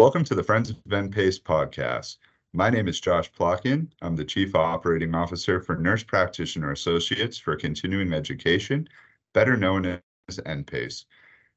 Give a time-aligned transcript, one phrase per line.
[0.00, 2.16] Welcome to the Friends of NPACE podcast.
[2.54, 3.88] My name is Josh Plotkin.
[4.00, 8.88] I'm the Chief Operating Officer for Nurse Practitioner Associates for Continuing Education,
[9.34, 11.04] better known as NPACE.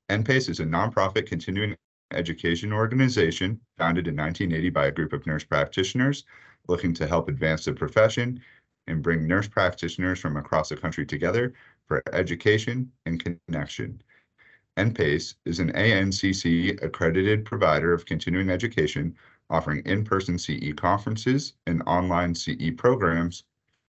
[0.09, 1.73] NPACE is a nonprofit continuing
[2.11, 6.25] education organization founded in 1980 by a group of nurse practitioners
[6.67, 8.41] looking to help advance the profession
[8.87, 11.53] and bring nurse practitioners from across the country together
[11.87, 14.01] for education and connection.
[14.77, 19.15] NPACE is an ANCC accredited provider of continuing education
[19.51, 23.43] offering in-person CE conferences and online CE programs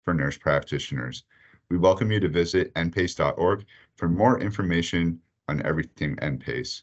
[0.03, 1.23] for nurse practitioners.
[1.69, 6.81] We welcome you to visit npace.org for more information on everything NPACE.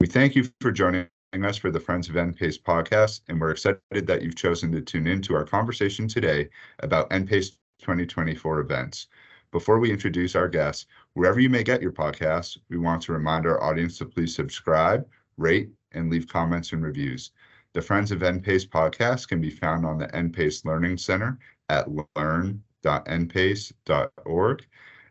[0.00, 4.08] We thank you for joining us for the Friends of NPACE podcast, and we're excited
[4.08, 6.48] that you've chosen to tune in to our conversation today
[6.80, 9.06] about NPACE 2024 events.
[9.52, 13.46] Before we introduce our guests, wherever you may get your podcasts, we want to remind
[13.46, 15.06] our audience to please subscribe,
[15.36, 17.32] rate, and leave comments and reviews.
[17.72, 24.66] The Friends of NPACE podcast can be found on the NPACE Learning Center at learn.npace.org,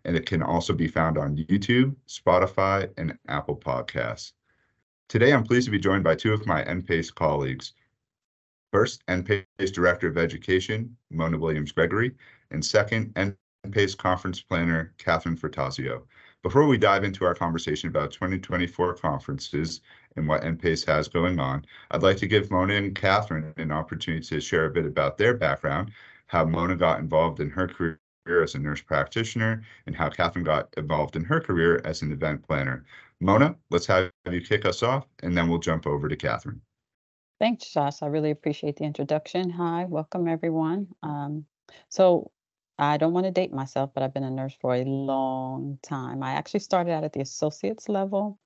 [0.06, 4.34] and it can also be found on YouTube, Spotify, and Apple Podcasts.
[5.08, 7.74] Today, I'm pleased to be joined by two of my NPACE colleagues.
[8.72, 12.16] First, NPACE Director of Education, Mona Williams Gregory,
[12.52, 13.12] and second,
[13.66, 16.04] NPACE Conference Planner, Catherine Frattasio.
[16.42, 19.82] Before we dive into our conversation about 2024 conferences
[20.16, 24.26] and what NPACE has going on, I'd like to give Mona and Catherine an opportunity
[24.28, 25.92] to share a bit about their background,
[26.28, 28.00] how Mona got involved in her career
[28.42, 32.42] as a nurse practitioner, and how Catherine got involved in her career as an event
[32.48, 32.86] planner.
[33.20, 36.62] Mona, let's have you kick us off, and then we'll jump over to Catherine.
[37.40, 38.02] Thanks, Josh.
[38.02, 39.50] I really appreciate the introduction.
[39.50, 40.88] Hi, welcome everyone.
[41.04, 41.46] Um,
[41.90, 42.32] so
[42.80, 46.24] I don't want to date myself, but I've been a nurse for a long time.
[46.24, 48.40] I actually started out at the associate's level,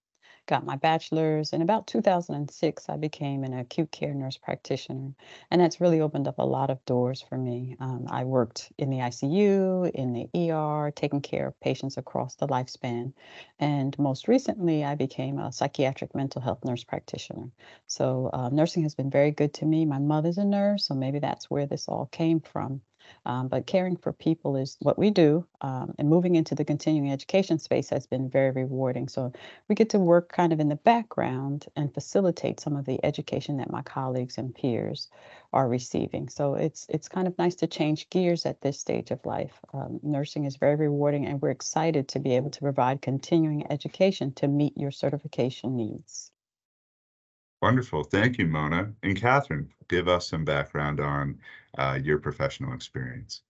[0.47, 1.53] got my bachelor's.
[1.53, 5.13] In about 2006, I became an acute care nurse practitioner.
[5.51, 7.77] And that's really opened up a lot of doors for me.
[7.79, 12.47] Um, I worked in the ICU, in the ER, taking care of patients across the
[12.47, 13.13] lifespan.
[13.59, 17.51] And most recently, I became a psychiatric mental health nurse practitioner.
[17.87, 19.85] So uh, nursing has been very good to me.
[19.85, 22.81] My mother's a nurse, so maybe that's where this all came from.
[23.25, 25.45] Um, but caring for people is what we do.
[25.61, 29.07] Um, and moving into the continuing education space has been very rewarding.
[29.07, 29.31] So
[29.69, 33.57] we get to work kind of in the background and facilitate some of the education
[33.57, 35.09] that my colleagues and peers
[35.53, 36.27] are receiving.
[36.29, 39.57] So it's it's kind of nice to change gears at this stage of life.
[39.73, 44.33] Um, nursing is very rewarding, and we're excited to be able to provide continuing education
[44.33, 46.32] to meet your certification needs.
[47.63, 48.03] Wonderful.
[48.03, 48.91] Thank you, Mona.
[49.03, 51.39] And Catherine, give us some background on
[51.77, 53.41] uh, your professional experience.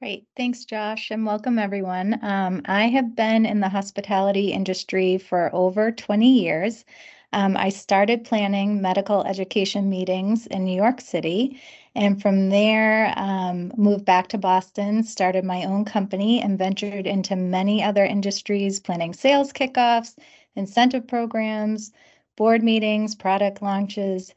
[0.00, 0.26] Great.
[0.36, 2.18] Thanks, Josh, and welcome everyone.
[2.22, 6.84] Um, I have been in the hospitality industry for over 20 years.
[7.32, 11.62] Um, I started planning medical education meetings in New York City,
[11.94, 17.36] and from there, um, moved back to Boston, started my own company, and ventured into
[17.36, 20.16] many other industries, planning sales kickoffs,
[20.56, 21.92] incentive programs,
[22.36, 24.32] board meetings, product launches.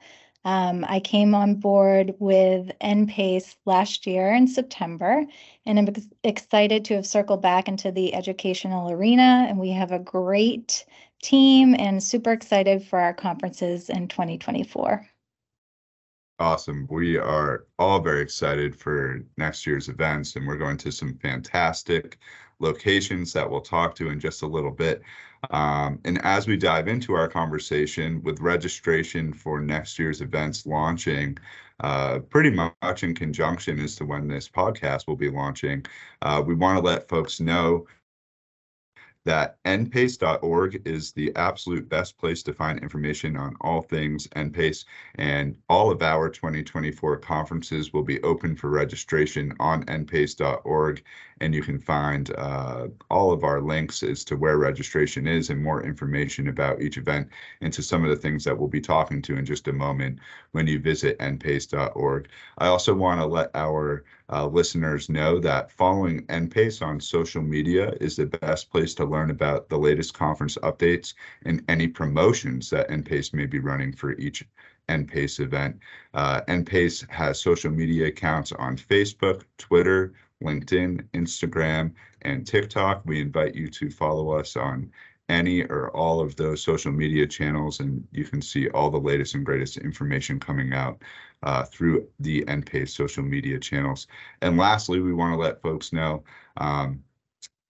[0.45, 5.25] Um, I came on board with NPACE last year in September,
[5.65, 9.45] and I'm ex- excited to have circled back into the educational arena.
[9.49, 10.85] And we have a great
[11.21, 15.05] team and super excited for our conferences in 2024.
[16.39, 16.88] Awesome.
[16.89, 22.17] We are all very excited for next year's events, and we're going to some fantastic
[22.59, 25.01] locations that we'll talk to in just a little bit.
[25.51, 31.37] Um, and as we dive into our conversation with registration for next year's events launching,
[31.79, 35.85] uh, pretty much in conjunction as to when this podcast will be launching,
[36.21, 37.87] uh, we want to let folks know
[39.29, 44.85] that npace.org is the absolute best place to find information on all things npace
[45.16, 51.03] and all of our 2024 conferences will be open for registration on npace.org
[51.41, 55.62] and you can find uh, all of our links as to where registration is and
[55.62, 57.29] more information about each event
[57.62, 60.18] and to some of the things that we'll be talking to in just a moment
[60.51, 62.27] when you visit npace.org.
[62.57, 67.93] I also want to let our uh, listeners know that following NPACE on social media
[67.99, 71.13] is the best place to learn about the latest conference updates
[71.45, 74.45] and any promotions that NPACE may be running for each
[74.87, 75.79] NPACE event.
[76.13, 83.01] Uh, NPACE has social media accounts on Facebook, Twitter, LinkedIn, Instagram, and TikTok.
[83.05, 84.91] We invite you to follow us on
[85.29, 89.35] any or all of those social media channels, and you can see all the latest
[89.35, 91.01] and greatest information coming out
[91.43, 94.07] uh, through the NPACE social media channels.
[94.41, 96.23] And lastly, we want to let folks know
[96.57, 97.03] um,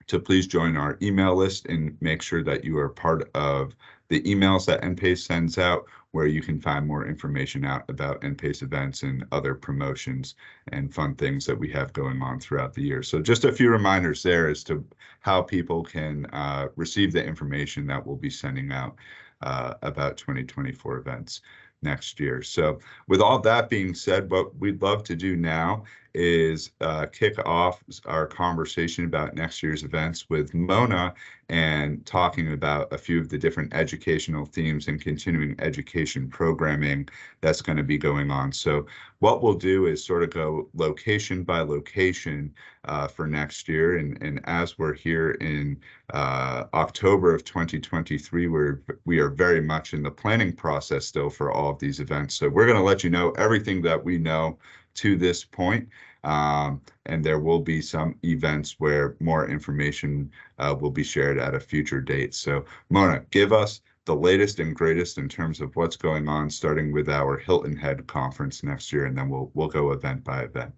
[0.07, 3.75] to please join our email list and make sure that you are part of
[4.07, 5.85] the emails that NPACE sends out.
[6.11, 10.35] Where you can find more information out about NPACE events and other promotions
[10.71, 13.03] and fun things that we have going on throughout the year.
[13.03, 14.83] So just a few reminders there as to
[15.19, 18.95] how people can uh, receive the information that we'll be sending out
[19.41, 21.41] uh, about 2024 events
[21.81, 22.41] next year.
[22.41, 25.83] So with all that being said, what we'd love to do now
[26.13, 31.13] is uh, kick off our conversation about next year's events with Mona
[31.49, 37.09] and talking about a few of the different educational themes and continuing education programming
[37.41, 38.51] that's going to be going on.
[38.51, 38.85] So
[39.17, 42.53] what we'll do is sort of go location by location
[42.85, 43.97] uh, for next year.
[43.97, 45.79] And, and as we're here in
[46.13, 51.51] uh, October of 2023, we're, we are very much in the planning process still for
[51.51, 52.35] all of these events.
[52.35, 54.57] So we're going to let you know everything that we know
[54.95, 55.87] to this point.
[56.23, 61.55] Um, and there will be some events where more information uh, will be shared at
[61.55, 62.33] a future date.
[62.35, 66.91] So Mona, give us the latest and greatest in terms of what's going on, starting
[66.91, 70.73] with our Hilton Head conference next year, and then we'll we'll go event by event.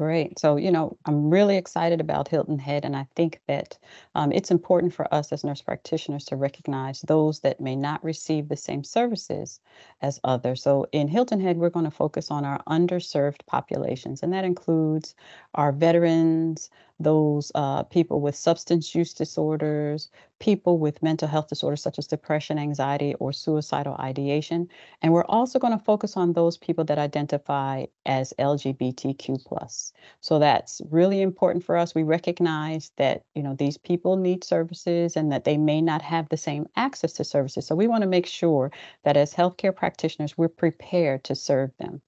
[0.00, 0.38] Great.
[0.38, 3.78] So, you know, I'm really excited about Hilton Head, and I think that
[4.14, 8.48] um, it's important for us as nurse practitioners to recognize those that may not receive
[8.48, 9.60] the same services
[10.00, 10.62] as others.
[10.62, 15.14] So, in Hilton Head, we're going to focus on our underserved populations, and that includes
[15.54, 16.70] our veterans,
[17.00, 22.58] those uh, people with substance use disorders, people with mental health disorders such as depression,
[22.58, 24.68] anxiety, or suicidal ideation.
[25.02, 29.92] And we're also going to focus on those people that identify as LGBTQ plus.
[30.20, 31.94] So that's really important for us.
[31.94, 36.28] We recognize that you know these people need services and that they may not have
[36.28, 37.66] the same access to services.
[37.66, 38.70] So we want to make sure
[39.04, 42.02] that as healthcare practitioners, we're prepared to serve them.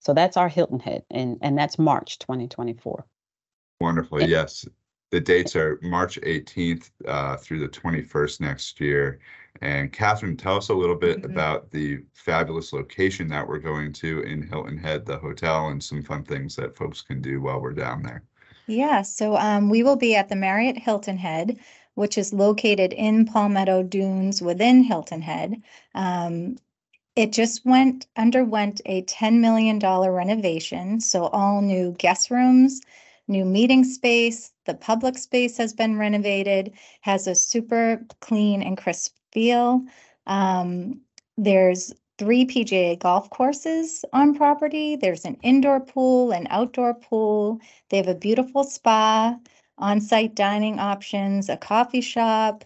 [0.00, 3.04] So that's our Hilton Head, and, and that's March 2024.
[3.80, 4.22] Wonderful.
[4.22, 4.66] Yes.
[5.10, 9.20] The dates are March 18th uh, through the 21st next year.
[9.62, 11.24] And Catherine, tell us a little bit Mhm.
[11.24, 16.02] about the fabulous location that we're going to in Hilton Head, the hotel, and some
[16.02, 18.22] fun things that folks can do while we're down there.
[18.66, 21.58] Yeah, so um, we will be at the Marriott Hilton Head,
[21.94, 25.62] which is located in Palmetto Dunes within Hilton Head.
[25.94, 26.56] Um,
[27.18, 32.80] it just went underwent a $10 million renovation, so all new guest rooms,
[33.26, 34.52] new meeting space.
[34.66, 39.82] The public space has been renovated, has a super clean and crisp feel.
[40.28, 41.00] Um,
[41.36, 44.94] there's three PGA golf courses on property.
[44.94, 47.60] There's an indoor pool, an outdoor pool.
[47.88, 49.36] They have a beautiful spa,
[49.78, 52.64] on-site dining options, a coffee shop.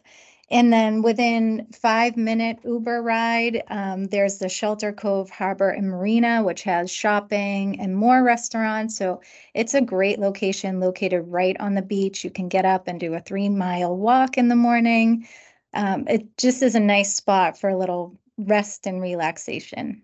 [0.53, 6.43] And then within five minute Uber ride, um, there's the Shelter Cove Harbor and Marina,
[6.43, 8.99] which has shopping and more restaurants.
[8.99, 9.23] So
[9.55, 12.23] it's a great location located right on the beach.
[12.23, 15.27] You can get up and do a three mile walk in the morning.
[15.73, 20.03] Um, it just is a nice spot for a little rest and relaxation.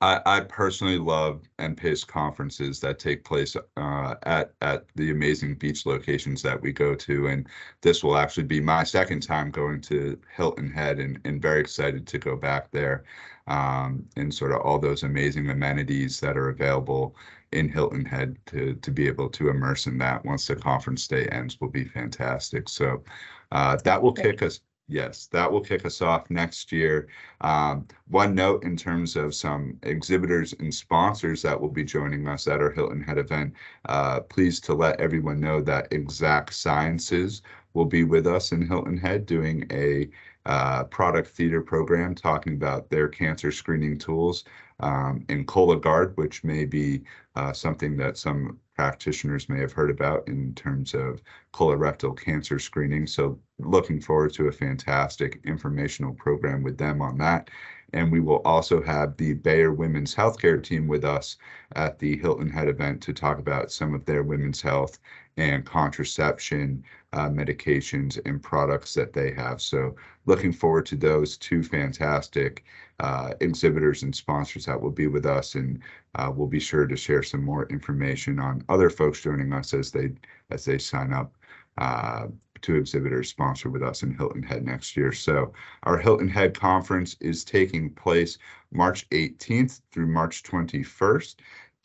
[0.00, 5.86] I, I personally love NPACE conferences that take place uh, at at the amazing beach
[5.86, 7.48] locations that we go to, and
[7.80, 12.06] this will actually be my second time going to Hilton Head, and, and very excited
[12.06, 13.04] to go back there,
[13.48, 17.16] um, and sort of all those amazing amenities that are available
[17.52, 21.26] in Hilton Head to to be able to immerse in that once the conference day
[21.26, 22.68] ends will be fantastic.
[22.68, 23.02] So
[23.50, 24.60] uh, that will kick us
[24.90, 27.08] Yes, that will kick us off next year.
[27.42, 32.48] Um, one note in terms of some exhibitors and sponsors that will be joining us
[32.48, 33.52] at our Hilton Head event.
[33.84, 37.42] Uh, to let everyone know that Exact Sciences
[37.74, 40.08] will be with us in Hilton Head doing a
[40.46, 44.44] uh, product theater program talking about their cancer screening tools
[44.80, 47.02] um, in Cologuard, which may be
[47.36, 51.20] uh, something that some practitioners may have heard about in terms of
[51.52, 53.08] colorectal cancer screening.
[53.08, 57.50] So looking forward to a fantastic informational program with them on that.
[57.92, 61.38] And we will also have the Bayer Women's Healthcare team with us
[61.74, 65.00] at the Hilton Head event to talk about some of their women's health
[65.36, 69.60] and contraception uh, medications and products that they have.
[69.60, 72.64] So looking forward to those two fantastic
[73.00, 75.54] uh, exhibitors and sponsors that will be with us.
[75.54, 75.80] And
[76.16, 79.90] uh, we'll be sure to share some more information on other folks joining us as
[79.90, 80.10] they
[80.50, 81.32] as they sign up
[81.78, 82.26] uh,
[82.62, 85.12] to exhibitors sponsor with us in Hilton Head next year.
[85.12, 85.52] So
[85.84, 88.38] our Hilton Head conference is taking place
[88.72, 91.36] March 18th through March 21st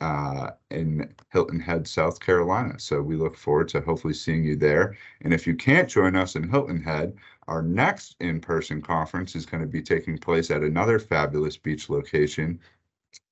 [0.01, 2.79] uh, in Hilton Head, South Carolina.
[2.79, 4.97] So we look forward to hopefully seeing you there.
[5.21, 7.15] And if you can't join us in Hilton Head,
[7.47, 12.59] our next in-person conference is going to be taking place at another fabulous beach location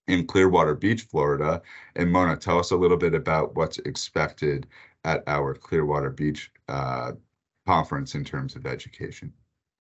[0.07, 1.61] in Clearwater Beach, Florida.
[1.95, 4.67] And Mona, tell us a little bit about what's expected
[5.03, 7.13] at our Clearwater Beach uh,
[7.65, 9.33] conference in terms of education.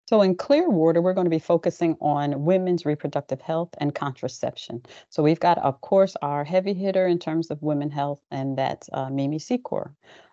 [0.07, 4.83] So in Clearwater, we're going to be focusing on women's reproductive health and contraception.
[5.11, 8.91] So we've got, of course, our heavy hitter in terms of women health, and that's
[8.93, 9.93] uh, Mimi Secor.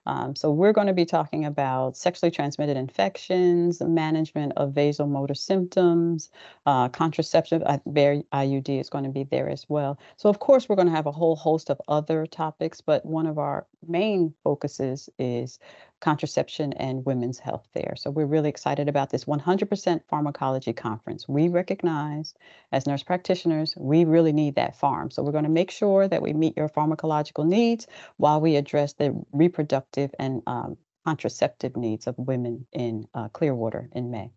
[0.10, 6.32] Um, so we're going to be talking about sexually transmitted infections, management of vasomotor symptoms,
[6.66, 7.62] uh, contraception.
[7.62, 10.00] Uh, Bayer IUD is going to be there as well.
[10.18, 13.28] So of course, we're going to have a whole host of other topics, but one
[13.28, 15.60] of our main focuses is
[16.00, 17.94] contraception and women's health there.
[17.98, 21.28] So we're really excited about this 100% pharmacology conference.
[21.28, 22.34] We recognize
[22.72, 25.12] as nurse practitioners, we really need that pharm.
[25.12, 27.88] So we're going to make sure that we meet your pharmacological needs
[28.18, 34.12] while we address the reproductive and um, contraceptive needs of women in uh, Clearwater in
[34.12, 34.32] May.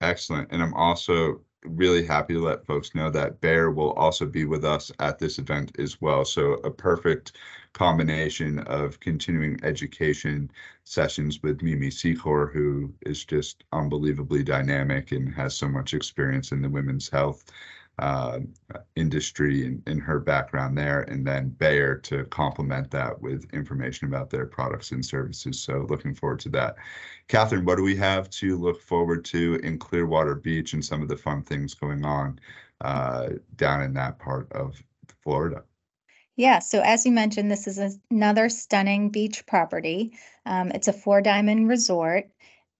[0.00, 0.48] Excellent.
[0.52, 4.64] And I'm also really happy to let folks know that Bayer will also be with
[4.64, 6.24] us at this event as well.
[6.24, 7.32] So a perfect
[7.72, 10.50] combination of continuing education
[10.84, 16.62] sessions with Mimi Secor, who is just unbelievably dynamic and has so much experience in
[16.62, 17.44] the women's health
[17.98, 18.40] uh,
[18.94, 24.28] industry and in her background there, and then Bayer to complement that with information about
[24.28, 25.60] their products and services.
[25.60, 26.76] So looking forward to that.
[27.28, 31.08] Catherine, what do we have to look forward to in Clearwater Beach and some of
[31.08, 32.38] the fun things going on
[32.82, 34.82] uh, down in that part of
[35.22, 35.62] Florida?
[36.36, 40.12] Yeah, so as you mentioned, this is another stunning beach property.
[40.44, 42.28] Um, it's a four diamond resort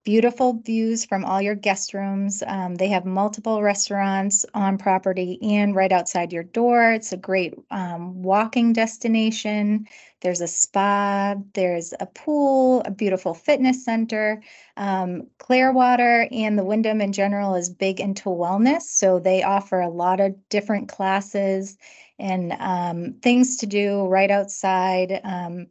[0.07, 2.41] beautiful views from all your guest rooms.
[2.47, 6.93] Um, they have multiple restaurants on property and right outside your door.
[6.93, 9.89] It's a great um, walking destination.
[10.21, 14.45] There's a spa, there's a pool, a beautiful fitness center.
[14.77, 18.83] Um, Clearwater and the Wyndham in general is big into wellness.
[18.83, 21.77] So they offer a lot of different classes
[22.17, 25.67] and um, things to do right outside um,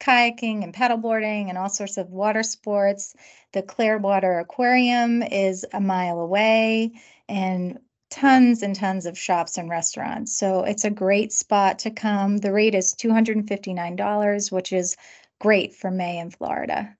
[0.00, 3.14] kayaking and paddleboarding and all sorts of water sports.
[3.52, 6.92] The Clearwater Aquarium is a mile away
[7.28, 7.78] and
[8.10, 10.36] tons and tons of shops and restaurants.
[10.36, 12.38] So it's a great spot to come.
[12.38, 14.96] The rate is $259, which is
[15.40, 16.96] great for May in Florida.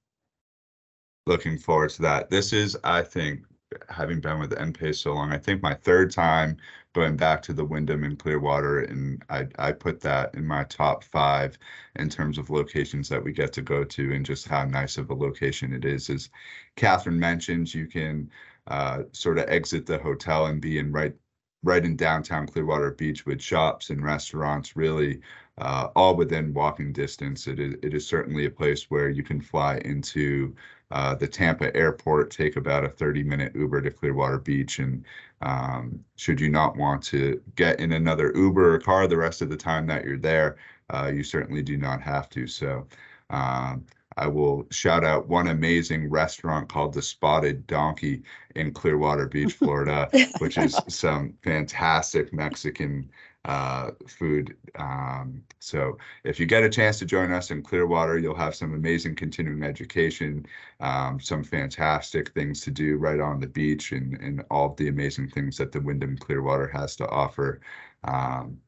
[1.26, 2.30] Looking forward to that.
[2.30, 3.45] This is, I think,
[3.89, 6.57] having been with NPACE so long, I think my third time
[6.93, 11.05] going back to the Wyndham and Clearwater, and I, I put that in my top
[11.05, 11.57] five
[11.97, 15.11] in terms of locations that we get to go to and just how nice of
[15.11, 16.11] a location it is.
[16.11, 16.31] As
[16.77, 18.31] Catherine mentioned, you can
[18.67, 21.15] uh, sort of exit the hotel and be in right
[21.62, 25.21] right in downtown Clearwater Beach with shops and restaurants, really
[25.59, 27.47] uh, all within walking distance.
[27.47, 30.55] It is, it is certainly a place where you can fly into
[30.90, 34.78] uh, the Tampa airport, take about a 30 minute Uber to Clearwater Beach.
[34.78, 35.04] And
[35.42, 39.50] um, should you not want to get in another Uber or car the rest of
[39.50, 40.56] the time that you're there,
[40.90, 42.47] uh, you certainly do not have to.
[42.47, 42.87] So
[43.30, 43.85] um,
[44.16, 48.23] I will shout out one amazing restaurant called the Spotted Donkey
[48.56, 53.09] in Clearwater Beach, Florida, which is some fantastic Mexican
[53.44, 54.56] uh, food.
[54.76, 58.75] Um, so if you get a chance to join us in Clearwater, you'll have some
[58.75, 60.47] amazing continuing education,
[60.80, 64.88] um, some fantastic things to do right on the beach and, and all of the
[64.88, 67.61] amazing things that the Wyndham Clearwater has to offer.
[68.04, 68.59] Um,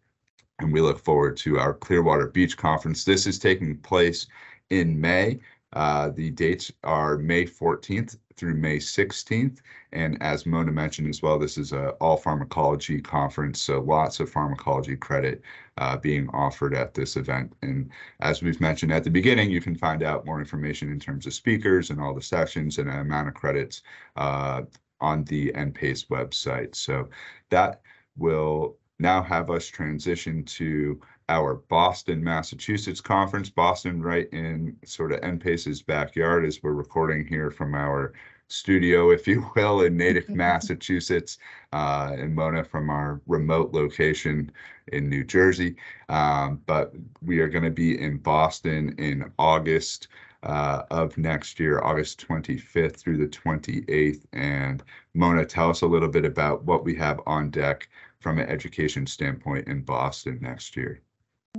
[0.58, 3.04] and we look forward to our Clearwater Beach Conference.
[3.04, 4.26] This is taking place
[4.70, 5.40] in May.
[5.72, 9.60] Uh, the dates are May 14th through May 16th.
[9.92, 14.30] And as Mona mentioned as well, this is a all pharmacology conference, so lots of
[14.30, 15.42] pharmacology credit
[15.78, 17.52] uh, being offered at this event.
[17.62, 21.26] And as we've mentioned at the beginning, you can find out more information in terms
[21.26, 23.82] of speakers and all the sessions and amount of credits
[24.16, 24.62] uh,
[25.00, 26.74] on the NPACE website.
[26.74, 27.08] So
[27.50, 27.82] that
[28.16, 33.50] will now have us transition to our Boston, Massachusetts conference.
[33.50, 38.12] Boston, right in sort of NPACE's backyard, as we're recording here from our
[38.48, 41.38] studio, if you will, in Natick, Massachusetts,
[41.72, 44.50] uh, and Mona from our remote location
[44.88, 45.76] in New Jersey.
[46.08, 50.08] Um, but we are going to be in Boston in August.
[50.44, 54.24] Uh, of next year, August 25th through the 28th.
[54.32, 54.82] And
[55.14, 57.88] Mona, tell us a little bit about what we have on deck
[58.18, 61.00] from an education standpoint in Boston next year.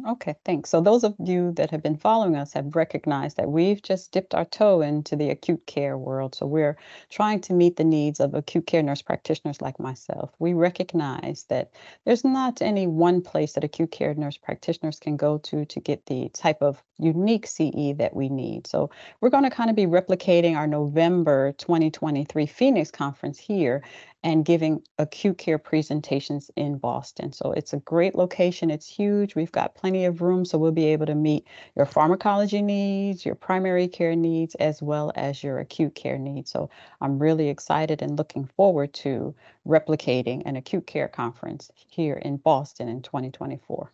[0.05, 0.71] Okay, thanks.
[0.71, 4.33] So those of you that have been following us have recognized that we've just dipped
[4.33, 6.33] our toe into the acute care world.
[6.33, 6.77] So we're
[7.11, 10.31] trying to meet the needs of acute care nurse practitioners like myself.
[10.39, 11.71] We recognize that
[12.05, 16.07] there's not any one place that acute care nurse practitioners can go to to get
[16.07, 18.65] the type of unique CE that we need.
[18.65, 18.89] So
[19.21, 23.83] we're going to kind of be replicating our November 2023 Phoenix conference here
[24.23, 27.33] and giving acute care presentations in Boston.
[27.33, 28.71] So it's a great location.
[28.71, 29.35] It's huge.
[29.35, 33.35] We've got plenty of room, so we'll be able to meet your pharmacology needs, your
[33.35, 36.51] primary care needs, as well as your acute care needs.
[36.51, 36.69] So
[37.01, 39.35] I'm really excited and looking forward to
[39.67, 43.91] replicating an acute care conference here in Boston in 2024.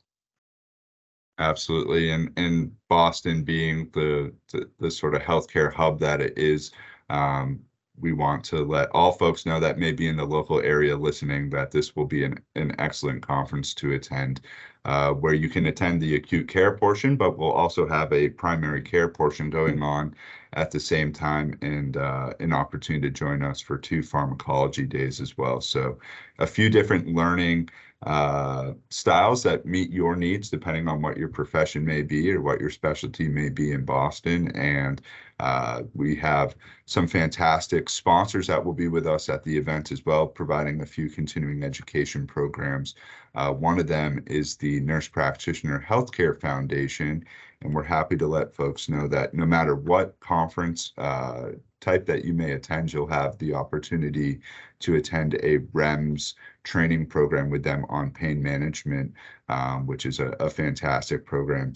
[1.40, 6.72] Absolutely, and and Boston being the the, the sort of healthcare hub that it is,
[7.10, 7.62] um,
[8.02, 11.50] we want to let all folks know that may be in the local area listening
[11.50, 14.42] that this will be an, an excellent conference to attend,
[14.86, 18.82] uh, where you can attend the acute care portion, but we'll also have a primary
[18.82, 20.16] care portion going on
[20.54, 25.22] at the same time and uh, an opportunity to join us for two pharmacology days
[25.22, 25.62] as well.
[25.62, 26.00] So
[26.40, 27.70] a few different learning
[28.04, 32.62] uh, styles that meet your needs depending on what your profession may be or what
[32.62, 34.56] your specialty may be in Boston.
[34.56, 35.02] And
[35.40, 40.06] uh, we have some fantastic sponsors that will be with us at the event as
[40.06, 42.96] well, providing a few continuing education programs.
[43.36, 47.26] Uh, one of them is the Nurse Practitioner Healthcare Foundation.
[47.62, 51.50] And we're happy to let folks know that no matter what conference uh,
[51.82, 54.40] type that you may attend, you'll have the opportunity
[54.80, 59.14] to attend a REMS training program with them on pain management,
[59.48, 61.74] um, which is a, a fantastic program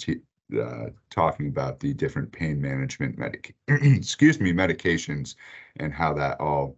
[0.60, 5.36] uh, talking about the different pain management medic excuse me medications
[5.78, 6.78] and how that all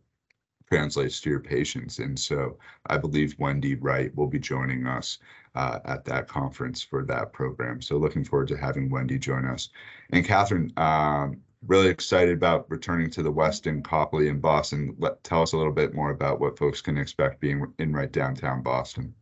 [0.68, 2.00] translates to your patients.
[2.00, 5.20] And so I believe Wendy Wright will be joining us
[5.54, 7.82] uh, at that conference for that program.
[7.82, 9.70] So looking forward to having Wendy join us.
[10.12, 14.96] And Catherine, um, really excited about returning to the Westin Copley in Boston.
[15.00, 18.12] Let tell us a little bit more about what folks can expect being in right
[18.12, 19.14] downtown Boston.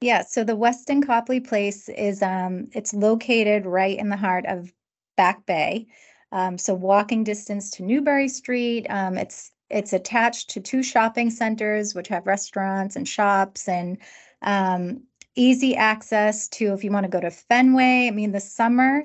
[0.00, 4.72] Yeah, so the Westin Copley Place is um it's located right in the heart of
[5.16, 5.86] Back Bay.
[6.32, 8.86] Um, so walking distance to Newbury Street.
[8.90, 13.98] Um, it's it's attached to two shopping centers which have restaurants and shops and
[14.42, 15.02] um,
[15.36, 18.08] easy access to if you want to go to Fenway.
[18.08, 19.04] I mean, the summer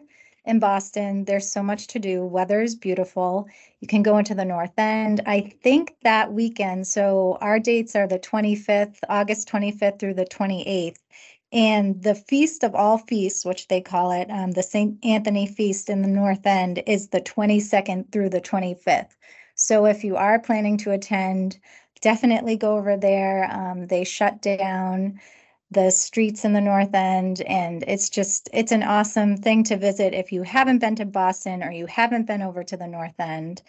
[0.50, 1.24] in Boston.
[1.26, 2.26] There's so much to do.
[2.26, 3.48] Weather is beautiful.
[3.80, 5.22] You can go into the North End.
[5.26, 10.98] I think that weekend, so our dates are the 25th, August 25th through the 28th.
[11.52, 14.98] And the Feast of All Feasts, which they call it, um, the St.
[15.04, 19.16] Anthony Feast in the North End, is the 22nd through the 25th.
[19.56, 21.58] So if you are planning to attend,
[22.02, 23.50] definitely go over there.
[23.52, 25.20] Um, they shut down
[25.72, 27.42] the streets in the North End.
[27.42, 31.64] And it's just, it's an awesome thing to visit if you haven't been to Boston
[31.64, 33.62] or you haven't been over to the North End.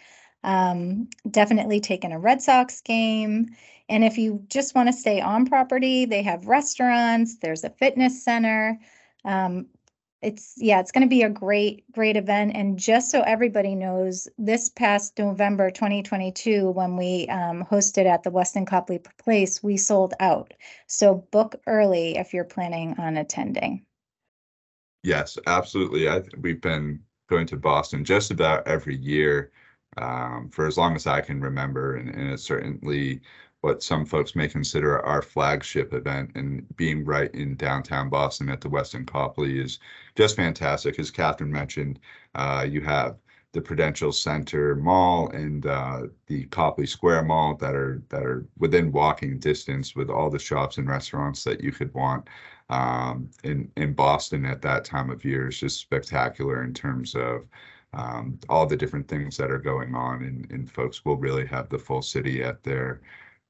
[0.43, 3.55] Um, definitely taken a Red Sox game.
[3.89, 8.23] And if you just want to stay on property, they have restaurants, there's a fitness
[8.23, 8.79] center.
[9.23, 9.67] Um,
[10.21, 12.55] it's yeah it's going to be a great great event.
[12.55, 18.31] And just so everybody knows this past november 2022 when we um, hosted at the
[18.31, 20.53] westin copley place we sold out.
[20.87, 23.85] So book early if you're planning on attending.
[25.03, 26.07] Yes absolutely.
[26.07, 29.51] I, we've been going to boston just about every year
[29.97, 33.21] um, for as long as i can remember and, and it's certainly
[33.61, 38.59] what some folks may consider our flagship event and being right in downtown Boston at
[38.59, 39.79] the Westin Copley is
[40.15, 40.97] just fantastic.
[40.99, 41.99] As Catherine mentioned,
[42.35, 43.17] uh, you have
[43.53, 48.91] the Prudential Center Mall and uh, the Copley Square Mall that are that are within
[48.91, 52.27] walking distance with all the shops and restaurants that you could want
[52.69, 57.45] um, in in Boston at that time of year is just spectacular in terms of
[57.93, 61.67] um, all the different things that are going on and, and folks will really have
[61.69, 63.01] the full city at their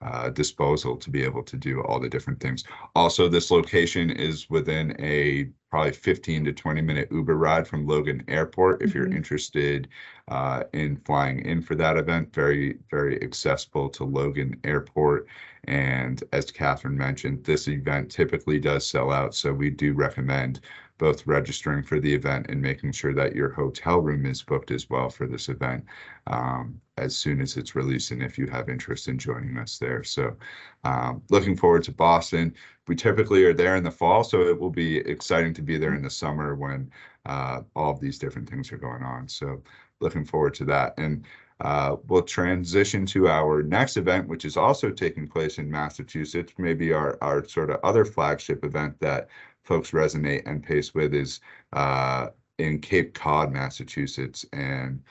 [0.02, 2.64] uh, disposal to be able to do all the different things.
[2.96, 8.24] Also, this location is within a probably 15 to 20 minute Uber ride from Logan
[8.28, 8.82] Airport.
[8.82, 8.98] If mm-hmm.
[8.98, 9.88] you're interested
[10.28, 15.28] uh, in flying in for that event, very, very accessible to Logan Airport.
[15.66, 19.34] And as Catherine mentioned, this event typically does sell out.
[19.34, 20.60] So we do recommend
[21.02, 24.88] both registering for the event and making sure that your hotel room is booked as
[24.88, 25.84] well for this event
[26.28, 30.04] um, as soon as it's released and if you have interest in joining us there.
[30.04, 30.38] So
[30.84, 32.54] um, looking forward to Boston.
[32.88, 35.96] We typically are there in the fall, so it will be exciting to be there
[35.96, 36.92] in the summer when
[37.26, 39.28] uh, all of these different things are going on.
[39.28, 39.64] So
[40.02, 40.94] looking forward to that.
[41.00, 41.26] And
[41.62, 46.92] uh, we'll transition to our next event, which is also taking place in Massachusetts, maybe
[46.92, 49.30] our, our sort of other flagship event that
[49.64, 51.40] folks resonate NPACE with is
[51.74, 55.02] uh, in Cape Cod, Massachusetts, and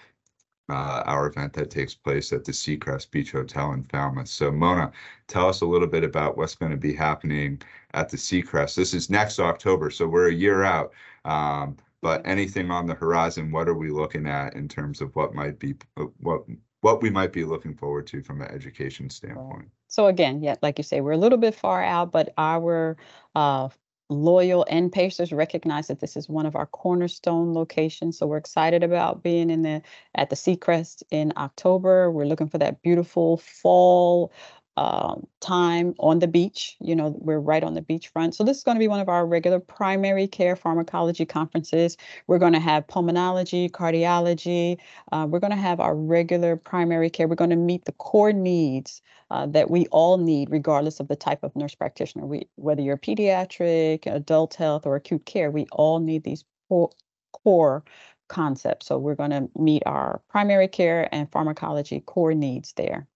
[0.70, 4.28] uh, our event that takes place at the Seacrest Beach Hotel in Falmouth.
[4.28, 4.92] So, Mona,
[5.26, 7.60] tell us a little bit about what's going to be happening
[7.94, 8.76] at the Seacrest.
[8.76, 10.92] This is next October, so we're a year out.
[11.24, 15.34] Um, but anything on the horizon, what are we looking at in terms of what
[15.34, 16.44] might be uh, what
[16.82, 19.68] what we might be looking forward to from an education standpoint?
[19.88, 22.96] So again, yeah, like you say, we're a little bit far out, but our
[23.34, 23.68] uh,
[24.10, 28.18] loyal NPACErs recognize that this is one of our cornerstone locations.
[28.18, 29.82] So we're excited about being in the
[30.16, 32.10] at the Seacrest in October.
[32.10, 34.32] We're looking for that beautiful fall
[34.76, 36.76] um, time on the beach.
[36.80, 38.34] You know, we're right on the beachfront.
[38.34, 41.96] So this is going to be one of our regular primary care pharmacology conferences.
[42.26, 44.78] We're going to have pulmonology, cardiology.
[45.12, 47.28] Uh, we're going to have our regular primary care.
[47.28, 51.16] We're going to meet the core needs uh, that we all need, regardless of the
[51.16, 52.26] type of nurse practitioner.
[52.26, 56.90] We, whether you're pediatric, adult health, or acute care, we all need these core,
[57.32, 57.84] core
[58.28, 58.86] concepts.
[58.86, 63.06] So we're going to meet our primary care and pharmacology core needs there.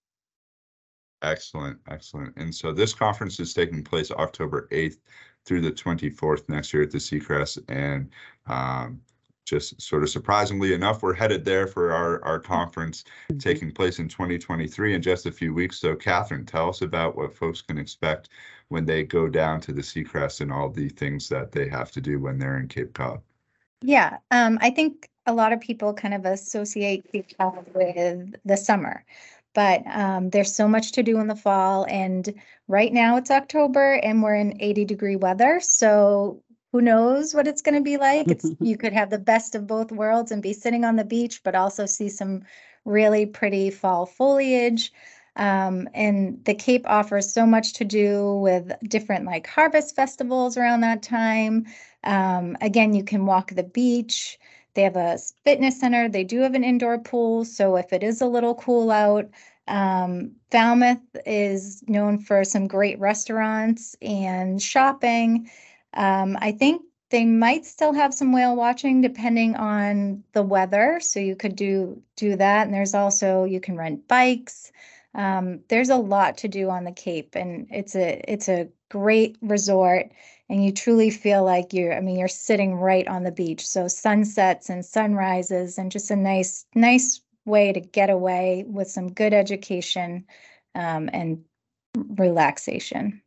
[1.25, 2.33] Excellent, excellent.
[2.37, 4.99] And so this conference is taking place October 8th
[5.43, 7.63] through the 24th next year at the Seacrest.
[7.67, 8.11] And
[8.45, 9.01] um,
[9.43, 13.39] just sort of surprisingly enough, we're headed there for our, our conference Mhm.
[13.39, 15.79] taking place in 2023 in just a few weeks.
[15.79, 18.29] So Catherine, tell us about what folks can expect
[18.69, 22.01] when they go down to the Seacrest and all the things that they have to
[22.01, 23.21] do when they're in Cape Cod.
[23.81, 28.57] Yeah, um, I think a lot of people kind of associate Cape Cod with the
[28.57, 29.03] summer.
[29.55, 32.31] But um, there's so much to do in the fall, and
[32.67, 35.59] right now it's October and we're in 80 degree weather.
[35.61, 38.27] So who knows what it's going to be like?
[38.29, 41.41] It's you could have the best of both worlds and be sitting on the beach,
[41.43, 42.43] but also see some
[42.83, 44.91] really pretty fall foliage.
[45.37, 50.81] Um, and the Cape offers so much to do with different like harvest festivals around
[50.81, 51.65] that time.
[52.03, 54.37] Um, again, you can walk the beach.
[54.75, 56.07] They have a fitness center.
[56.07, 57.45] They do have an indoor pool.
[57.45, 59.29] So if it is a little cool out,
[59.67, 65.49] um, Falmouth is known for some great restaurants and shopping.
[65.93, 70.99] Um, I think they might still have some whale watching depending on the weather.
[71.01, 72.65] So you could do do that.
[72.65, 74.71] And there's also you can rent bikes.
[75.13, 79.37] Um, there's a lot to do on the Cape, and it's a it's a great
[79.41, 80.11] resort
[80.49, 83.87] and you truly feel like you're i mean you're sitting right on the beach so
[83.87, 89.33] sunsets and sunrises and just a nice nice way to get away with some good
[89.33, 90.25] education
[90.75, 91.43] um, and
[92.17, 93.21] relaxation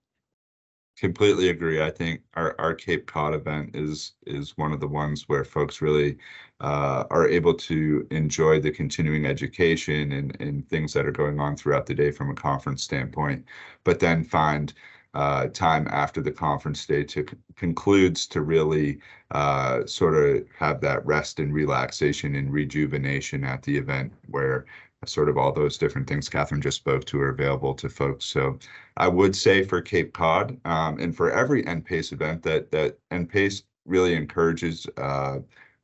[0.99, 1.81] Completely agree.
[1.81, 5.81] I think our, our Cape Cod event is is one of the ones where folks
[5.81, 6.19] really
[6.59, 11.57] uh, are able to enjoy the continuing education and, and things that are going on
[11.57, 13.45] throughout the day from a conference standpoint,
[13.85, 14.73] but then find
[15.15, 18.99] uh, time after the conference day to concludes to really
[19.31, 24.67] uh, sort of have that rest and relaxation and rejuvenation at the event where
[25.07, 28.25] sort of all those different things Catherine just spoke to are available to folks.
[28.25, 28.59] So
[28.97, 33.63] I would say for Cape Cod um, and for every NPACE event that that NPACE
[33.87, 35.39] really encourages uh,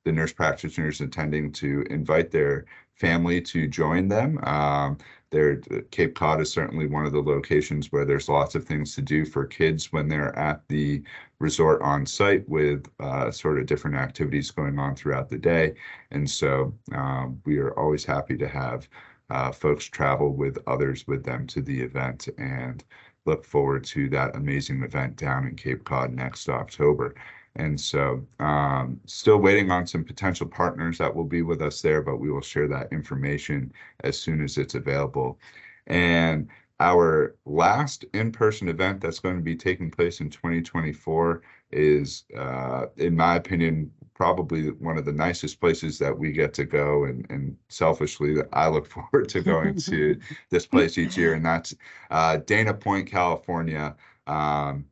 [0.04, 4.38] the nurse practitioners attending to invite their family to join them.
[4.44, 4.98] Um,
[5.35, 5.57] there,
[5.90, 9.25] Cape Cod is certainly one of the locations where there's lots of things to do
[9.25, 11.03] for kids when they're at the
[11.40, 15.75] resort on site with uh, sort of different activities going on throughout the day.
[16.12, 18.88] And so um, we are always happy to have
[19.29, 22.85] uh, folks travel with others with them to the event and
[23.27, 27.14] look forward to that amazing event down in Cape Cod next October.
[27.56, 32.02] And so, um, still waiting on some potential partners that will be with us there,
[32.02, 35.38] but we will share that information as soon as it's available.
[35.86, 36.48] And
[36.80, 43.14] our last in-person event that's going to be taking place in 2024 is, uh, in
[43.14, 47.04] my opinion, probably one of the nicest places that we get to go.
[47.04, 50.18] And, and selfishly, I look forward to going to
[50.50, 51.74] this place each year, and that's
[52.10, 53.94] uh, Dana Point, California.
[54.26, 54.86] Um,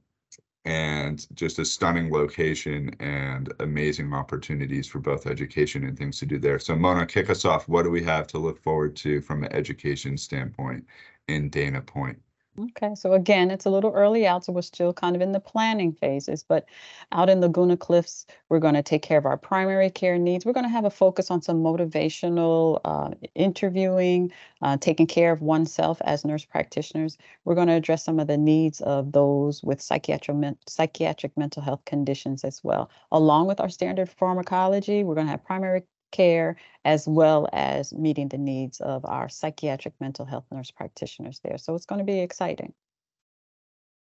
[0.65, 6.39] and just a stunning location and amazing opportunities for both education and things to do
[6.39, 6.59] there.
[6.59, 7.69] So, Mona, kick us off.
[7.69, 10.87] What do we have to look forward to from an education standpoint
[11.29, 12.21] in Dana Point?
[12.59, 15.41] Okay, so again, it's a little early out, so we're still kind of in the
[15.41, 16.67] planning phases, but
[17.11, 20.45] out in Laguna Cliffs, we're going to take care of our primary care needs.
[20.45, 25.41] We're going to have a focus on some motivational uh, interviewing, uh, taking care of
[25.41, 27.17] oneself as nurse practitioners.
[27.47, 31.63] We're going to address some of the needs of those with psychiatric, men- psychiatric mental
[31.63, 32.91] health conditions as well.
[33.13, 38.29] Along with our standard pharmacology, we're going to have primary care as well as meeting
[38.29, 41.59] the needs of our psychiatric mental health nurse practitioners there.
[41.59, 42.73] So it's going to be exciting.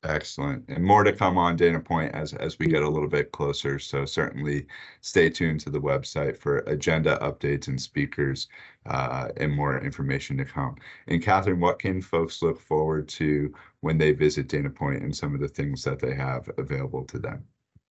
[0.05, 0.65] Excellent.
[0.69, 3.81] And more to come on Dana Point as, as we get a little bit closer.
[3.81, 4.67] So certainly
[5.01, 8.47] stay tuned to the website for agenda updates and speakers
[8.87, 10.77] uh, and more information to come.
[11.09, 15.35] And Catherine, what can folks look forward to when they visit Dana Point and some
[15.35, 17.45] of the things that they have available to them?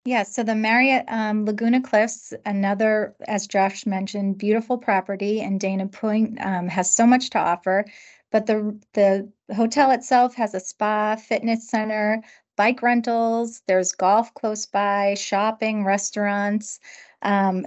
[0.06, 5.88] Yeah, so the Marriott um, Laguna Cliffs, another, as Josh mentioned, beautiful property, and Dana
[5.88, 7.86] Point um, has so much to offer.
[8.32, 12.24] but the, the hotel itself has a spa, fitness center,
[12.56, 16.80] bike rentals, there's golf close by, shopping, restaurants.
[17.22, 17.66] Um,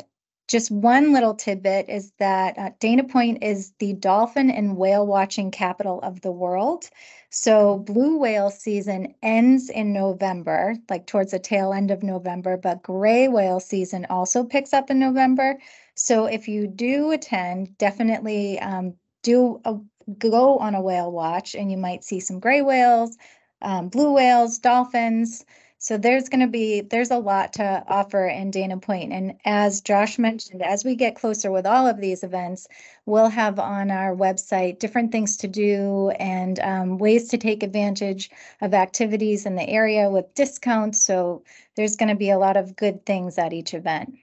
[0.49, 5.51] just one little tidbit is that uh, Dana Point is the dolphin and whale watching
[5.51, 6.89] capital of the world.
[7.37, 12.85] So blue whale season ends in November, like towards the tail end of November, but
[12.85, 15.59] gray whale season also picks up in November.
[15.97, 18.95] So if you do attend, definitely um,
[19.25, 19.79] do a,
[20.17, 23.19] go on a whale watch and you might see some gray whales,
[23.63, 25.45] um, blue whales, dolphins.
[25.85, 30.19] So there's going to be there's a lot to offer in Dana And as Josh
[30.19, 32.67] mentioned, as we get closer with all of these events,
[33.05, 38.31] we'll have on our website different things to do and um, ways to take advantage
[38.63, 41.03] of activities in the area with discounts.
[41.03, 41.43] So
[41.77, 44.15] there's going to be a lot of good things at each event.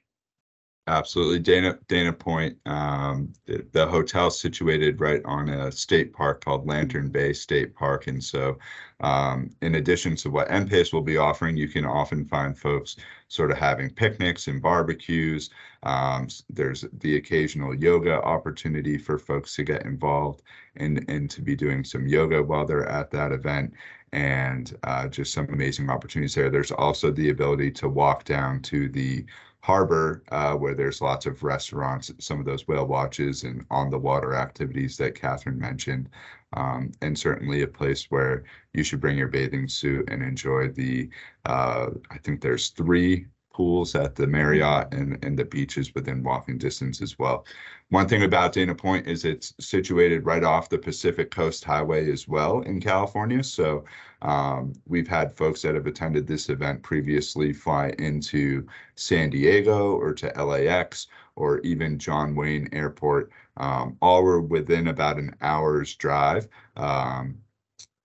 [0.87, 1.37] Absolutely.
[1.37, 7.09] Dana, Dana Point, um, the, the hotel's situated right on a state park called Lantern
[7.09, 8.07] Bay State Park.
[8.07, 8.57] And so,
[8.99, 12.95] um, in addition to what NPACE will be offering, you can often find folks
[13.27, 15.51] sort of having picnics and barbecues.
[15.83, 20.41] Um, there's the occasional yoga opportunity for folks to get involved
[20.77, 23.73] and, and to be doing some yoga while they're at that event
[24.13, 26.49] and uh, just some amazing opportunities there.
[26.49, 29.25] There's also the ability to walk down to the
[29.63, 33.97] harbor uh, where there's lots of restaurants, some of those whale watches and on the
[33.97, 36.09] water activities that Catherine mentioned.
[36.53, 38.43] Um, and certainly a place where
[38.73, 41.09] you should bring your bathing suit and enjoy the,
[41.45, 43.27] uh, I think there's three
[43.61, 47.45] pools at the Marriott and, and the beaches within walking distance as well.
[47.89, 52.27] One thing about Dana Point is it's situated right off the Pacific Coast Highway as
[52.27, 53.43] well in California.
[53.43, 53.85] So
[54.23, 60.11] um, we've had folks that have attended this event previously fly into San Diego or
[60.15, 63.29] to LAX or even John Wayne Airport.
[63.57, 66.47] Um, all were within about an hour's drive.
[66.77, 67.37] Um,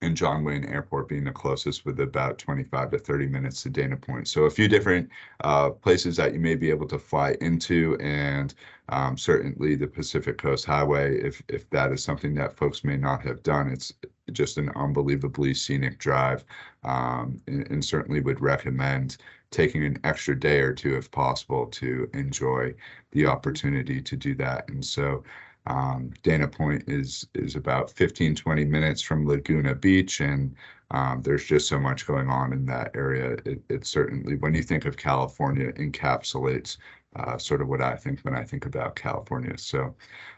[0.01, 3.97] and John Wayne Airport being the closest with about 25 to 30 minutes to Dana
[3.97, 4.27] Point.
[4.27, 5.09] So a few different
[5.43, 8.53] uh, places that you may be able to fly into and
[8.89, 13.23] um, certainly the Pacific Coast Highway, if, if that is something that folks may not
[13.23, 13.91] have done, it's
[14.31, 16.45] just an unbelievably scenic drive
[16.83, 19.17] um, and, and certainly would recommend
[19.49, 22.73] taking an extra day or two if possible to enjoy
[23.11, 24.67] the opportunity to do that.
[24.69, 25.23] And so
[25.67, 30.55] um, Dana Point is is about 15, 20 minutes from Laguna Beach, and
[30.91, 33.33] um, there's just so much going on in that area.
[33.45, 36.77] It, it certainly, when you think of California, encapsulates
[37.17, 39.57] uh, sort of what I think when I think about California.
[39.57, 39.93] So,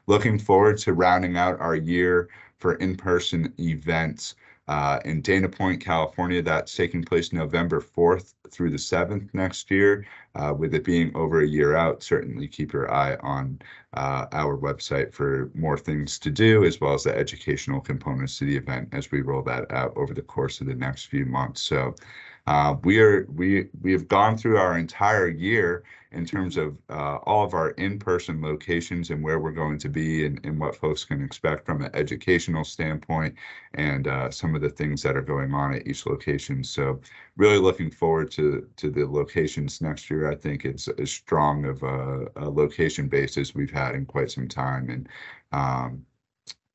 [0.07, 4.35] looking forward to rounding out our year for in-person events
[4.69, 6.43] uh, in Dana Point, California.
[6.43, 10.05] That's taking place November 4th through the 7th next year.
[10.35, 13.59] Uh, with it being over a year out, certainly keep your eye on
[13.95, 18.45] uh, our website for more things to do, as well as the educational components to
[18.45, 21.63] the event as we roll that out over the course of the next few months.
[21.63, 21.95] So
[22.45, 27.17] uh, we are we we have gone through our entire year in terms of uh,
[27.23, 31.05] all of our in-person locations and where we're going to be and, and what folks
[31.05, 33.35] can expect from an educational standpoint
[33.75, 36.63] and uh, some of the things that are going on at each location.
[36.63, 36.99] So
[37.37, 40.31] really looking forward to to the locations next year.
[40.31, 44.31] I think it's as strong of a, a location base as we've had in quite
[44.31, 44.89] some time.
[44.89, 45.09] And
[45.51, 46.05] um,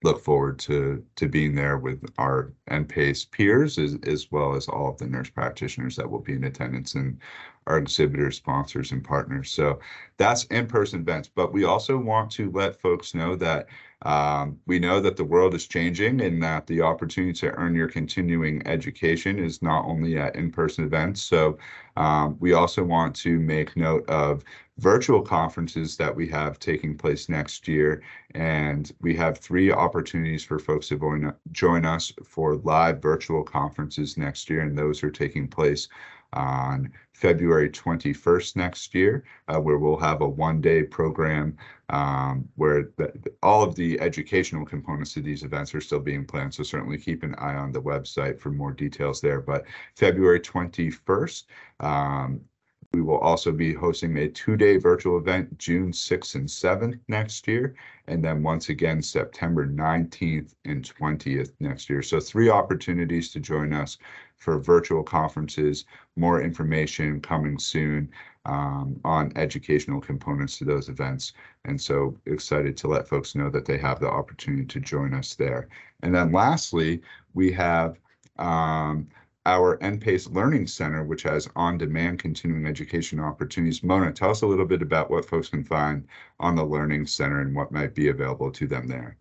[0.05, 4.91] look forward to to being there with our NPACE peers as, as well as all
[4.91, 7.19] of the nurse practitioners that will be in attendance and
[7.67, 9.51] our exhibitors, sponsors, and partners.
[9.51, 9.81] So
[10.17, 11.29] that's in-person events.
[11.35, 13.67] But we also want to let folks know that
[14.03, 17.89] um, we know that the world is changing and that the opportunity to earn your
[17.89, 21.23] continuing education is not only at in-person events.
[21.23, 21.57] So
[21.97, 24.45] um, we also want to make note of
[24.79, 28.03] virtual conferences that we have taking place next year.
[28.35, 34.19] And we have three opportunities for folks to join, join us for live virtual conferences
[34.19, 34.61] next year.
[34.61, 35.89] And those are taking place
[36.35, 41.57] on February 21st next year, uh, where we'll have a one-day program
[41.89, 46.53] um, where the, all of the educational components to these events are still being planned.
[46.53, 49.41] So certainly keep an eye on the website for more details there.
[49.41, 49.65] But
[49.97, 51.45] February 21st,
[51.81, 52.41] um,
[52.95, 57.75] we will also be hosting a two-day virtual event June 6th and 7th next year,
[58.07, 62.03] and then once again September 19th and 20th next year.
[62.03, 63.99] So three opportunities to join us
[64.37, 68.09] for virtual conferences, more information coming soon
[68.45, 71.33] um, on educational components to those events.
[71.65, 75.35] And so excited to let folks know that they have the opportunity to join us
[75.35, 75.69] there.
[76.03, 77.03] And then lastly,
[77.33, 77.99] we have
[78.39, 79.09] um,
[79.47, 83.83] our NPACE Learning Center, which has on-demand continuing education opportunities.
[83.83, 86.07] Mona, tell us a little bit about what folks can find
[86.41, 89.19] on the Learning Center and what might be available to them there.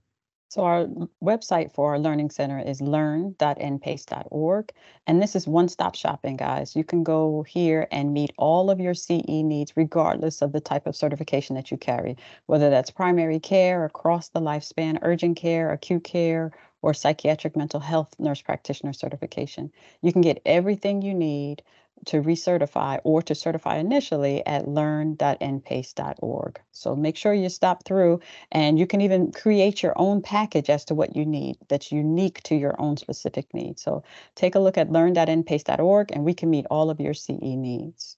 [0.53, 0.86] So our
[1.23, 4.71] website for our learning center is learn.npace.org.
[5.07, 6.75] And this is one-stop shopping, guys.
[6.75, 10.86] You can go here and meet all of your CE needs regardless of the type
[10.86, 16.03] of certification that you carry, whether that's primary care, across the lifespan, urgent care, acute
[16.03, 16.51] care,
[16.83, 19.71] or psychiatric mental health nurse practitioner certification.
[20.01, 21.63] You can get everything you need
[22.05, 26.61] to recertify or to certify initially at learn.npace.org.
[26.71, 28.19] So make sure you stop through
[28.51, 32.43] and you can even create your own package as to what you need that's unique
[32.43, 33.81] to your own specific needs.
[33.81, 34.03] So
[34.35, 38.17] take a look at learn.npace.org and we can meet all of your CE needs.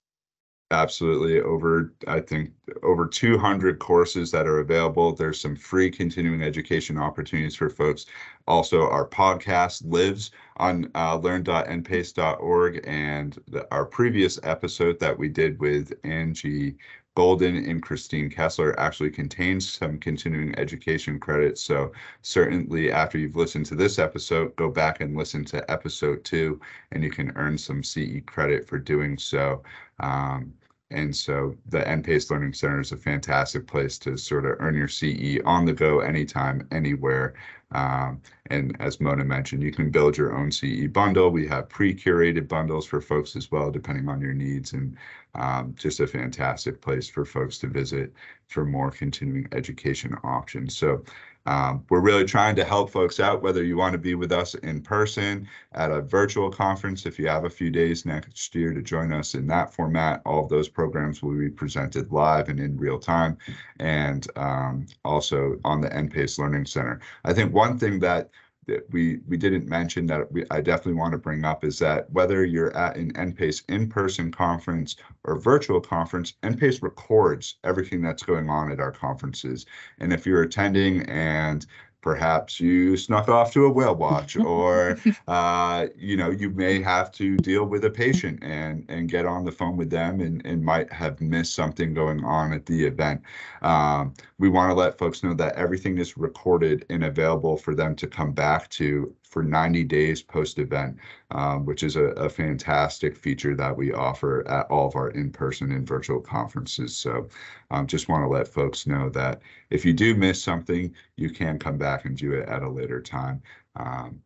[0.71, 1.39] Absolutely.
[1.41, 2.51] Over, I think,
[2.81, 5.13] over 200 courses that are available.
[5.13, 8.07] There's some free continuing education opportunities for folks.
[8.47, 12.81] Also, our podcast lives on uh, learn.npace.org.
[12.85, 16.77] And the, our previous episode that we did with Angie
[17.15, 21.61] Golden and Christine Kessler actually contains some continuing education credits.
[21.61, 26.59] So certainly after you've listened to this episode, go back and listen to episode two,
[26.91, 29.63] and you can earn some CE credit for doing so.
[30.01, 30.53] Um,
[30.91, 34.87] and so the NPACE Learning Center is a fantastic place to sort of earn your
[34.87, 37.33] CE on the go, anytime, anywhere.
[37.75, 41.29] Um, and as Mona mentioned, you can build your own CE bundle.
[41.29, 44.71] We have pre-curated bundles for folks as well, depending on your needs.
[44.71, 44.95] And
[45.35, 48.13] um, just a fantastic place for folks to visit
[48.47, 50.77] for more continuing education options.
[50.77, 51.03] So
[51.45, 54.55] um, we're really trying to help folks out, whether you want to be with us
[54.55, 58.81] in person at a virtual conference, if you have a few days next year to
[58.81, 62.77] join us in that format, all of those programs will be presented live and in
[62.77, 63.37] real time,
[63.79, 66.99] and um, also on the NPACE Learning Center.
[67.23, 68.29] I think one thing that
[68.67, 72.09] that we we didn't mention that we, I definitely want to bring up is that
[72.11, 78.49] whether you're at an NPACE in-person conference or virtual conference, NPACE records everything that's going
[78.49, 79.65] on at our conferences.
[79.99, 81.65] And if you're attending and
[82.05, 84.95] perhaps you snuck off to a whale watch or
[85.27, 89.43] uh, you know you may have to deal with a patient and and get on
[89.43, 93.19] the phone with them and, and might have missed something going on at the event.
[93.63, 97.95] Um, we want to let folks know that everything is recorded and available for them
[97.95, 100.95] to come back to for 90 days post event,
[101.31, 105.29] um, which is a, a, fantastic feature that we offer at all of our in
[105.29, 106.95] person and virtual conferences.
[106.95, 107.27] So
[107.69, 111.59] um, just want to let folks know that if you do miss something, you can
[111.59, 113.41] come back and do it at a later time.
[113.75, 114.21] Um,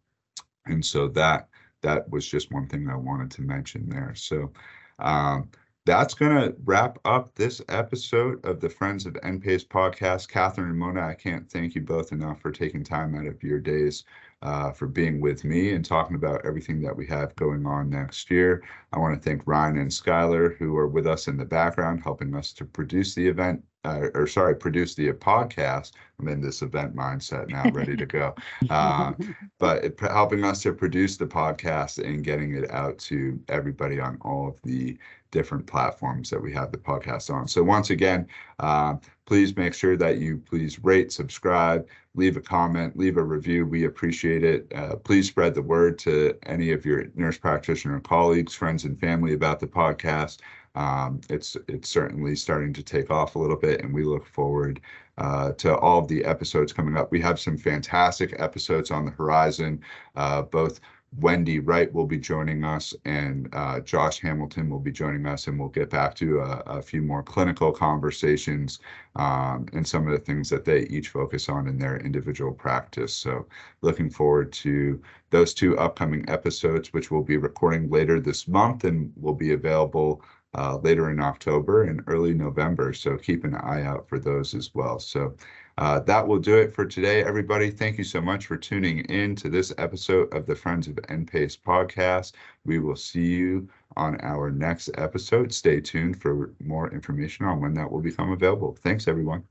[0.68, 1.50] and so that
[1.82, 4.14] that was just one thing I wanted to mention there.
[4.14, 4.52] So
[5.00, 5.50] um,
[5.88, 10.30] that's going to wrap up this episode of the Friends of NPACE podcast.
[10.30, 13.60] Catherine and Mona, I can't thank you both enough for taking time out of your
[13.60, 14.04] days
[14.42, 18.32] uh, for being with me and talking about everything that we have going on next
[18.32, 18.64] year.
[18.94, 22.36] I want to thank Ryan and Skylar, who are with us in the background, helping
[22.36, 25.92] us to produce the event, uh, or sorry, produce the podcast.
[26.20, 28.36] I'm in this event mindset now, ready to go.
[28.70, 29.14] Uh,
[29.58, 34.18] but it, helping us to produce the podcast and getting it out to everybody on
[34.22, 34.98] all of the
[35.32, 37.48] different platforms that we have the podcast on.
[37.48, 38.28] So once again,
[38.60, 43.66] uh, please make sure that you please rate, subscribe, leave a comment, leave a review.
[43.66, 44.72] We appreciate it.
[44.76, 49.34] Uh, please spread the word to any of your nurse practitioner colleagues, friends, and family
[49.34, 50.40] about the podcast.
[50.76, 54.80] Um, it's it's certainly starting to take off a little bit, and we look forward
[55.18, 57.12] uh, to all of the episodes coming up.
[57.12, 59.82] We have some fantastic episodes on the horizon,
[60.16, 60.80] uh, both
[61.18, 65.60] Wendy Wright will be joining us and uh, Josh Hamilton will be joining us, and
[65.60, 68.80] we'll get back to a, a few more clinical conversations
[69.16, 73.14] um, and some of the things that they each focus on in their individual practice.
[73.14, 73.48] So,
[73.82, 79.12] looking forward to those two upcoming episodes, which we'll be recording later this month and
[79.16, 80.22] will be available
[80.56, 82.94] uh, later in October and early November.
[82.94, 85.00] So, keep an eye out for those as well.
[85.00, 85.36] So,
[85.80, 87.72] uh, that will do it for today, everybody.
[87.72, 91.58] Thank you so much for tuning in to this episode of the Friends of NPACE
[91.58, 92.34] podcast.
[92.66, 95.54] We will see you on our next episode.
[95.54, 98.78] Stay tuned for more information on when that will become available.
[98.84, 99.46] Thanks, everyone.